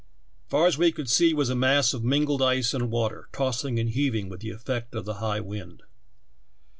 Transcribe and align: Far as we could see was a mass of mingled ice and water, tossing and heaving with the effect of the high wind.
Far 0.49 0.65
as 0.65 0.79
we 0.79 0.91
could 0.91 1.11
see 1.11 1.31
was 1.31 1.51
a 1.51 1.55
mass 1.55 1.93
of 1.93 2.03
mingled 2.03 2.41
ice 2.41 2.73
and 2.73 2.89
water, 2.89 3.29
tossing 3.31 3.77
and 3.77 3.87
heaving 3.91 4.29
with 4.29 4.39
the 4.39 4.49
effect 4.49 4.95
of 4.95 5.05
the 5.05 5.13
high 5.21 5.41
wind. 5.41 5.83